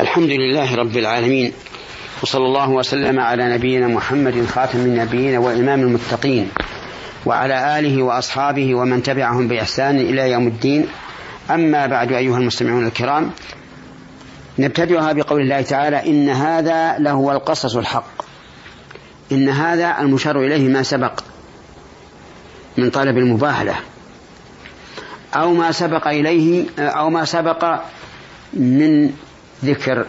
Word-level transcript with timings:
الحمد 0.00 0.30
لله 0.30 0.74
رب 0.76 0.96
العالمين 0.96 1.52
وصلى 2.22 2.46
الله 2.46 2.70
وسلم 2.70 3.20
على 3.20 3.54
نبينا 3.54 3.88
محمد 3.88 4.46
خاتم 4.46 4.78
النبيين 4.78 5.36
وإمام 5.36 5.80
المتقين 5.80 6.48
وعلى 7.26 7.78
آله 7.78 8.02
وأصحابه 8.02 8.74
ومن 8.74 9.02
تبعهم 9.02 9.48
بإحسان 9.48 9.98
إلى 9.98 10.30
يوم 10.30 10.46
الدين. 10.46 10.86
أما 11.50 11.86
بعد 11.86 12.12
أيها 12.12 12.38
المستمعون 12.38 12.86
الكرام 12.86 13.30
نبتدئها 14.58 15.12
بقول 15.12 15.40
الله 15.40 15.62
تعالى 15.62 16.06
إن 16.06 16.28
هذا 16.28 16.98
لهو 16.98 17.32
القصص 17.32 17.76
الحق. 17.76 18.22
إن 19.32 19.48
هذا 19.48 19.96
المشار 20.00 20.40
إليه 20.40 20.68
ما 20.68 20.82
سبق 20.82 21.20
من 22.76 22.90
طلب 22.90 23.18
المباهلة 23.18 23.74
أو 25.34 25.54
ما 25.54 25.72
سبق 25.72 26.08
إليه 26.08 26.66
أو 26.78 27.10
ما 27.10 27.24
سبق 27.24 27.80
من 28.52 29.10
ذكر 29.64 30.06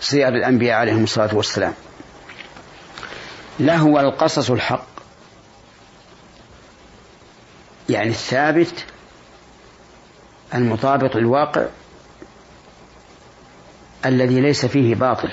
سير 0.00 0.28
الأنبياء 0.28 0.76
عليهم 0.76 1.04
الصلاة 1.04 1.34
والسلام. 1.34 1.74
لهو 3.60 4.00
القصص 4.00 4.50
الحق. 4.50 4.86
يعني 7.88 8.10
الثابت 8.10 8.84
المطابق 10.54 11.16
للواقع 11.16 11.66
الذي 14.06 14.40
ليس 14.40 14.66
فيه 14.66 14.94
باطل. 14.94 15.32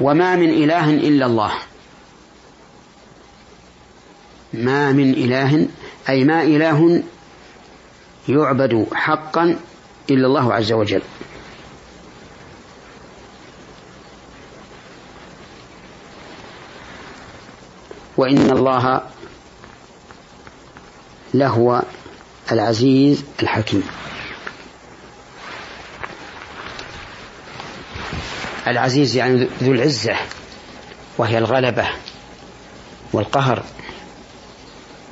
وما 0.00 0.36
من 0.36 0.48
إله 0.48 0.90
إلا 0.90 1.26
الله. 1.26 1.52
ما 4.52 4.92
من 4.92 5.10
إله 5.10 5.68
أي 6.08 6.24
ما 6.24 6.42
إله 6.42 7.02
يعبد 8.28 8.86
حقا 8.94 9.58
إلا 10.10 10.26
الله 10.26 10.54
عز 10.54 10.72
وجل. 10.72 11.02
وإن 18.16 18.50
الله 18.50 19.02
لهو 21.34 21.82
العزيز 22.52 23.24
الحكيم. 23.42 23.82
العزيز 28.66 29.16
يعني 29.16 29.48
ذو 29.62 29.72
العزة 29.72 30.16
وهي 31.18 31.38
الغلبة 31.38 31.88
والقهر 33.12 33.62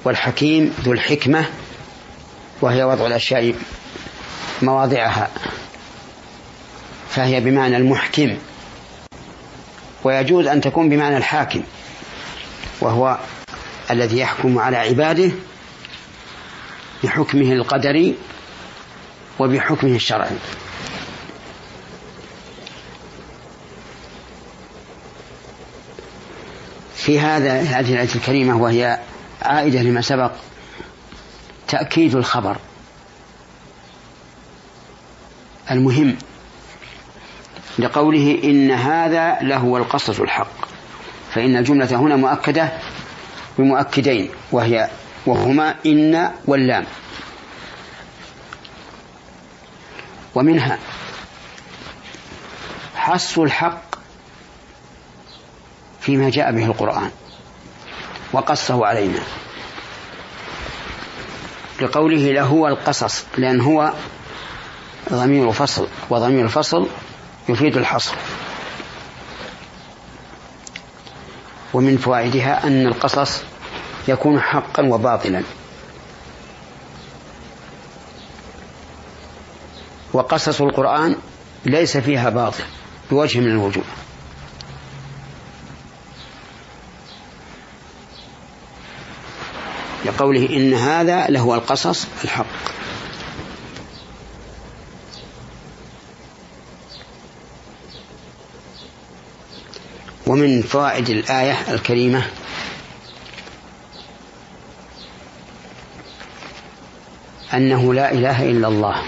والحكيم 0.04 0.74
ذو 0.80 0.92
الحكمة 0.92 1.44
وهي 2.62 2.84
وضع 2.84 3.06
الأشياء 3.06 3.54
مواضعها. 4.62 5.30
فهي 7.10 7.40
بمعنى 7.40 7.76
المحكم. 7.76 8.36
ويجوز 10.04 10.46
أن 10.46 10.60
تكون 10.60 10.88
بمعنى 10.88 11.16
الحاكم 11.16 11.62
وهو 12.80 13.18
الذي 13.90 14.18
يحكم 14.18 14.58
على 14.58 14.76
عباده 14.76 15.30
بحكمه 17.04 17.52
القدري 17.52 18.14
وبحكمه 19.38 19.96
الشرعي. 19.96 20.36
في 26.94 27.20
هذا 27.20 27.60
هذه 27.60 27.92
الآية 27.92 28.14
الكريمة 28.14 28.56
وهي 28.56 28.98
عائدة 29.42 29.82
لما 29.82 30.00
سبق 30.00 30.32
تأكيد 31.68 32.14
الخبر. 32.14 32.56
المهم 35.70 36.16
لقوله 37.78 38.40
إن 38.44 38.70
هذا 38.70 39.38
لهو 39.42 39.76
القصص 39.76 40.20
الحق 40.20 40.66
فإن 41.34 41.56
الجملة 41.56 41.96
هنا 41.96 42.16
مؤكدة 42.16 42.72
بمؤكدين 43.58 44.30
وهي 44.52 44.90
وهما 45.26 45.74
إن 45.86 46.30
واللام. 46.46 46.84
ومنها 50.34 50.78
حص 52.96 53.38
الحق 53.38 53.82
فيما 56.00 56.30
جاء 56.30 56.52
به 56.52 56.64
القرآن 56.64 57.10
وقصه 58.32 58.86
علينا. 58.86 59.20
لقوله 61.82 62.32
لهو 62.32 62.68
القصص 62.68 63.24
لأن 63.38 63.60
هو 63.60 63.92
ضمير 65.12 65.52
فصل 65.52 65.88
وضمير 66.10 66.44
الفصل 66.44 66.88
يفيد 67.48 67.76
الحصر. 67.76 68.14
ومن 71.74 71.96
فوائدها 71.96 72.66
أن 72.66 72.86
القصص 72.86 73.42
يكون 74.08 74.40
حقا 74.40 74.82
وباطلا. 74.82 75.42
وقصص 80.12 80.60
القرآن 80.60 81.16
ليس 81.64 81.96
فيها 81.96 82.30
باطل 82.30 82.64
بوجه 83.10 83.40
من 83.40 83.50
الوجوه. 83.50 83.84
لقوله 90.04 90.56
إن 90.56 90.74
هذا 90.74 91.26
لهو 91.26 91.54
القصص 91.54 92.06
الحق. 92.24 92.46
ومن 100.36 100.62
فوائد 100.62 101.10
الآية 101.10 101.56
الكريمة 101.74 102.22
أنه 107.54 107.94
لا 107.94 108.12
إله 108.12 108.50
إلا 108.50 108.68
الله. 108.68 109.02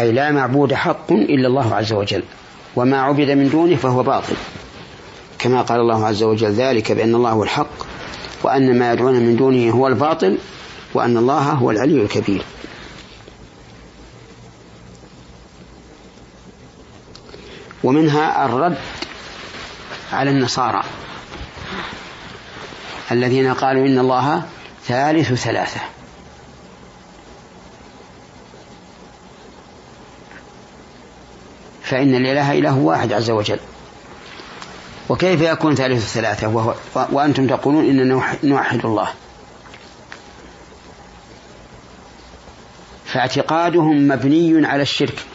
أي 0.00 0.12
لا 0.12 0.30
معبود 0.30 0.74
حق 0.74 1.12
إلا 1.12 1.48
الله 1.48 1.74
عز 1.74 1.92
وجل 1.92 2.22
وما 2.76 3.00
عبد 3.00 3.30
من 3.30 3.48
دونه 3.48 3.76
فهو 3.76 4.02
باطل. 4.02 4.36
كما 5.38 5.62
قال 5.62 5.80
الله 5.80 6.06
عز 6.06 6.22
وجل 6.22 6.52
ذلك 6.52 6.92
بأن 6.92 7.14
الله 7.14 7.30
هو 7.30 7.42
الحق 7.42 7.86
وأن 8.42 8.78
ما 8.78 8.92
يدعون 8.92 9.14
من 9.14 9.36
دونه 9.36 9.70
هو 9.70 9.88
الباطل 9.88 10.38
وأن 10.94 11.16
الله 11.16 11.42
هو 11.52 11.70
العلي 11.70 12.02
الكبير. 12.02 12.42
ومنها 17.84 18.44
الرد 18.44 18.78
على 20.12 20.30
النصارى 20.30 20.82
الذين 23.12 23.54
قالوا 23.54 23.86
إن 23.86 23.98
الله 23.98 24.42
ثالث 24.84 25.32
ثلاثة. 25.32 25.80
فإن 31.82 32.14
الإله 32.14 32.52
إله 32.58 32.78
واحد 32.78 33.12
عز 33.12 33.30
وجل. 33.30 33.58
وكيف 35.08 35.40
يكون 35.40 35.74
ثالث 35.74 36.12
ثلاثة؟ 36.12 36.48
وهو 36.48 36.74
وأنتم 36.94 37.46
تقولون 37.46 37.84
إننا 37.84 38.36
نوحد 38.44 38.84
الله. 38.84 39.08
فاعتقادهم 43.04 44.08
مبني 44.08 44.66
على 44.66 44.82
الشرك. 44.82 45.26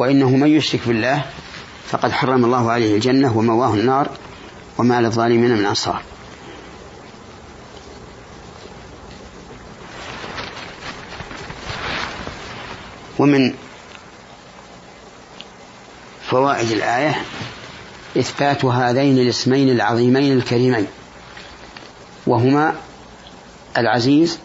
وإنه 0.00 0.30
من 0.30 0.48
يشرك 0.48 0.80
بالله 0.86 1.24
فقد 1.88 2.12
حرم 2.12 2.44
الله 2.44 2.70
عليه 2.70 2.94
الجنة 2.94 3.36
ومواه 3.36 3.74
النار 3.74 4.10
وما 4.78 5.00
للظالمين 5.00 5.56
من 5.58 5.66
أنصار. 5.66 6.02
ومن 13.18 13.54
فوائد 16.30 16.70
الآية 16.70 17.22
إثبات 18.18 18.64
هذين 18.64 19.18
الاسمين 19.18 19.70
العظيمين 19.70 20.32
الكريمين 20.32 20.86
وهما 22.26 22.74
العزيز 23.76 24.38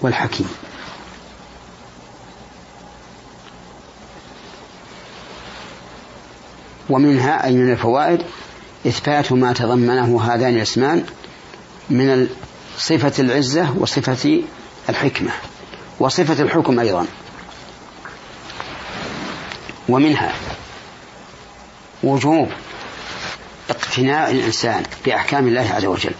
والحكيم. 0.00 0.48
ومنها 6.90 7.44
أي 7.44 7.54
من 7.54 7.72
الفوائد 7.72 8.22
إثبات 8.86 9.32
ما 9.32 9.52
تضمنه 9.52 10.22
هذان 10.22 10.56
الاسمان 10.56 11.04
من 11.90 12.28
صفة 12.78 13.22
العزة 13.22 13.74
وصفة 13.78 14.42
الحكمة 14.88 15.30
وصفة 16.00 16.42
الحكم 16.42 16.80
أيضا. 16.80 17.06
ومنها 19.88 20.32
وجوب 22.02 22.48
اقتناء 23.70 24.30
الإنسان 24.30 24.82
بأحكام 25.04 25.48
الله 25.48 25.70
عز 25.74 25.84
وجل 25.84 26.14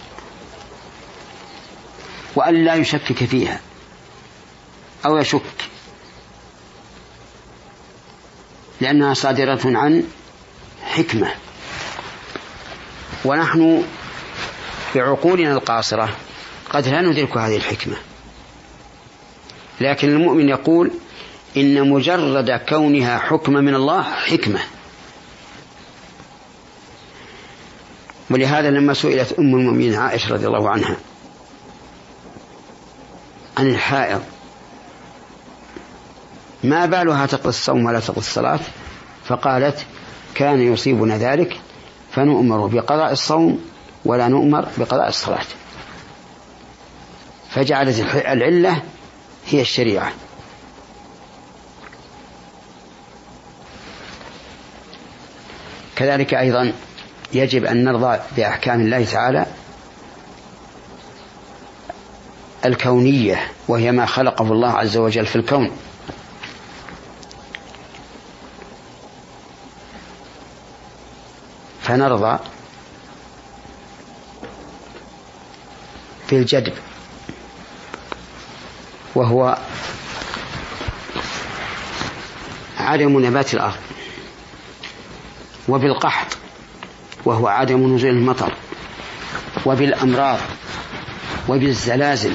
وأن 2.35 2.65
لا 2.65 2.75
يشكك 2.75 3.25
فيها 3.25 3.59
أو 5.05 5.17
يشك 5.17 5.41
لأنها 8.81 9.13
صادرة 9.13 9.61
عن 9.65 10.03
حكمة. 10.97 11.27
ونحن 13.25 13.83
بعقولنا 14.95 15.53
القاصرة 15.53 16.09
قد 16.69 16.87
لا 16.87 17.01
ندرك 17.01 17.37
هذه 17.37 17.55
الحكمة. 17.55 17.95
لكن 19.81 20.09
المؤمن 20.09 20.49
يقول 20.49 20.91
إن 21.57 21.89
مجرد 21.89 22.61
كونها 22.69 23.17
حكم 23.17 23.53
من 23.53 23.75
الله 23.75 24.03
حكمة. 24.03 24.59
ولهذا 28.29 28.69
لما 28.69 28.93
سئلت 28.93 29.33
أم 29.39 29.55
المؤمنين 29.55 29.95
عائشة 29.95 30.33
رضي 30.33 30.47
الله 30.47 30.69
عنها 30.69 30.97
عن 33.57 33.67
الحائض 33.67 34.23
ما 36.63 36.85
بالها 36.85 37.25
تقضي 37.25 37.49
الصوم 37.49 37.85
ولا 37.85 37.99
تقضي 37.99 38.19
الصلاة؟ 38.19 38.59
فقالت 39.25 39.85
كان 40.37 40.73
يصيبنا 40.73 41.17
ذلك 41.17 41.59
فنؤمر 42.11 42.67
بقضاء 42.67 43.11
الصوم 43.11 43.65
ولا 44.05 44.27
نؤمر 44.27 44.67
بقضاء 44.77 45.07
الصلاة. 45.07 45.45
فجعلت 47.49 47.99
العلة 48.15 48.81
هي 49.47 49.61
الشريعة. 49.61 50.11
كذلك 55.95 56.33
أيضا 56.33 56.73
يجب 57.33 57.65
أن 57.65 57.83
نرضى 57.83 58.19
بأحكام 58.37 58.81
الله 58.81 59.05
تعالى 59.05 59.45
الكونية 62.65 63.51
وهي 63.67 63.91
ما 63.91 64.05
خلقه 64.05 64.51
الله 64.51 64.71
عز 64.71 64.97
وجل 64.97 65.25
في 65.25 65.35
الكون. 65.35 65.71
فنرضى 71.87 72.39
بالجدب 76.31 76.73
وهو 79.15 79.57
عدم 82.77 83.25
نبات 83.25 83.53
الأرض 83.53 83.75
وبالقحط 85.67 86.37
وهو 87.25 87.47
عدم 87.47 87.95
نزول 87.95 88.09
المطر 88.09 88.53
وبالأمراض 89.65 90.39
وبالزلازل 91.49 92.33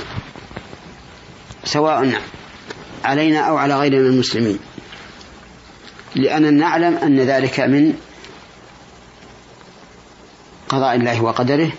سواء 1.64 2.20
علينا 3.04 3.40
أو 3.40 3.56
على 3.56 3.74
غيرنا 3.74 3.98
من 3.98 4.06
المسلمين. 4.06 4.58
لأننا 6.14 6.50
نعلم 6.50 6.96
أن 6.96 7.20
ذلك 7.20 7.60
من 7.60 7.94
قضاء 10.72 10.96
الله 10.96 11.22
وقدره 11.22 11.70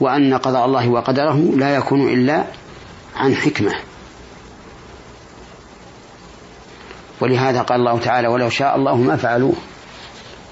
وأن 0.00 0.34
قضاء 0.34 0.66
الله 0.66 0.88
وقدره 0.88 1.52
لا 1.56 1.76
يكون 1.76 2.08
إلا 2.08 2.44
عن 3.16 3.34
حكمة. 3.34 3.72
ولهذا 7.20 7.62
قال 7.62 7.80
الله 7.80 7.98
تعالى 7.98 8.28
ولو 8.28 8.48
شاء 8.48 8.76
الله 8.76 8.96
ما 8.96 9.16
فعلوه 9.16 9.54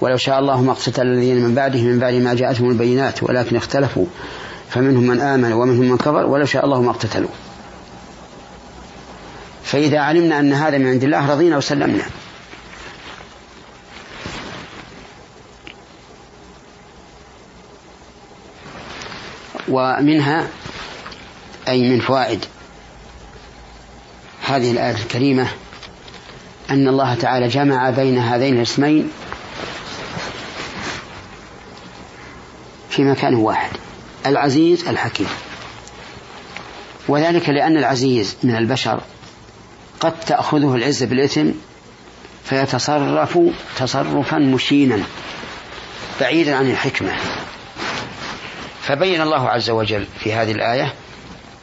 ولو 0.01 0.17
شاء 0.17 0.39
الله 0.39 0.61
ما 0.61 0.71
اقتتل 0.71 1.07
الذين 1.07 1.41
من 1.41 1.55
بعدهم 1.55 1.85
من 1.85 1.99
بعد 1.99 2.13
ما 2.13 2.33
جاءتهم 2.33 2.69
البينات 2.69 3.23
ولكن 3.23 3.55
اختلفوا 3.55 4.05
فمنهم 4.69 5.03
من 5.03 5.19
آمن 5.19 5.53
ومنهم 5.53 5.89
من 5.89 5.97
كفر 5.97 6.25
ولو 6.25 6.45
شاء 6.45 6.65
الله 6.65 6.81
ما 6.81 6.91
اقتتلوا. 6.91 7.29
فإذا 9.63 9.99
علمنا 9.99 10.39
أن 10.39 10.53
هذا 10.53 10.77
من 10.77 10.87
عند 10.87 11.03
الله 11.03 11.31
رضينا 11.31 11.57
وسلمنا. 11.57 12.03
ومنها 19.67 20.47
أي 21.67 21.89
من 21.89 21.99
فوائد 21.99 22.45
هذه 24.47 24.71
الآية 24.71 24.95
الكريمة 24.95 25.47
أن 26.69 26.87
الله 26.87 27.15
تعالى 27.15 27.47
جمع 27.47 27.89
بين 27.89 28.17
هذين 28.17 28.57
الاسمين 28.57 29.11
في 32.89 33.03
مكان 33.03 33.35
واحد 33.35 33.71
العزيز 34.25 34.87
الحكيم. 34.87 35.27
وذلك 37.07 37.49
لأن 37.49 37.77
العزيز 37.77 38.35
من 38.43 38.55
البشر 38.55 39.01
قد 39.99 40.19
تأخذه 40.19 40.75
العزة 40.75 41.05
بالإثم 41.05 41.49
فيتصرف 42.45 43.39
تصرفا 43.77 44.37
مشينا 44.37 44.99
بعيدا 46.19 46.55
عن 46.55 46.71
الحكمة. 46.71 47.11
فبين 48.83 49.21
الله 49.21 49.49
عز 49.49 49.69
وجل 49.69 50.05
في 50.19 50.33
هذه 50.33 50.51
الآية 50.51 50.93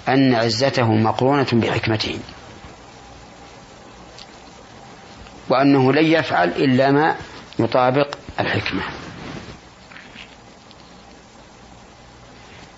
أن 0.09 0.35
عزته 0.35 0.95
مقرونة 0.95 1.47
بحكمته 1.53 2.19
وأنه 5.49 5.93
لن 5.93 6.07
يفعل 6.07 6.49
إلا 6.49 6.91
ما 6.91 7.17
يطابق 7.59 8.15
الحكمة. 8.41 8.83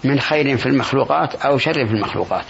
من 0.04 0.20
خير 0.20 0.56
في 0.56 0.66
المخلوقات 0.66 1.34
أو 1.34 1.58
شر 1.58 1.86
في 1.86 1.92
المخلوقات. 1.92 2.46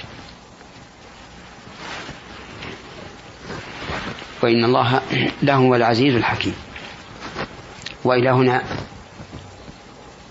وإن 4.43 4.65
الله 4.65 5.00
لهو 5.43 5.75
العزيز 5.75 6.15
الحكيم. 6.15 6.55
وإلى 8.05 8.31
هنا 8.31 8.62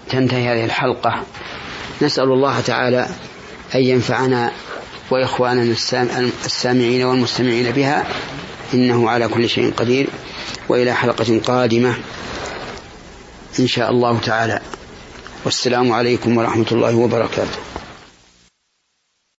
تنتهي 0.09 0.47
هذه 0.47 0.65
الحلقة. 0.65 1.23
نسأل 2.01 2.23
الله 2.23 2.59
تعالى 2.59 3.07
أن 3.75 3.79
ينفعنا 3.79 4.51
وإخواننا 5.11 5.75
السامعين 6.45 7.03
والمستمعين 7.03 7.71
بها. 7.71 8.07
إنه 8.73 9.09
على 9.09 9.27
كل 9.27 9.49
شيء 9.49 9.73
قدير 9.73 10.07
وإلى 10.69 10.93
حلقة 10.93 11.39
قادمة 11.45 11.95
إن 13.59 13.67
شاء 13.67 13.91
الله 13.91 14.19
تعالى. 14.19 14.59
والسلام 15.45 15.91
عليكم 15.91 16.37
ورحمة 16.37 16.65
الله 16.71 16.95
وبركاته. 16.95 17.57